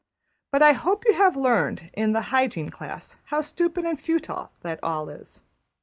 [0.51, 5.05] But I hope you have learned in the hygiene class how stupid and futile all
[5.13, 5.41] that is.